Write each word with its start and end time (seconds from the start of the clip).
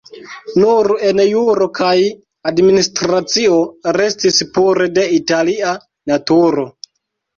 Nur 0.61 0.87
en 1.09 1.19
juro 1.25 1.67
kaj 1.79 1.91
administracio 2.51 3.59
restis 4.01 4.41
pure 4.57 4.89
de 4.97 5.05
Italia 5.23 5.77
naturo. 6.15 6.67